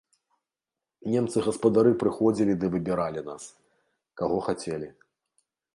[1.15, 3.43] Немцы-гаспадары прыходзілі ды выбіралі нас,
[4.23, 4.89] каго хацелі.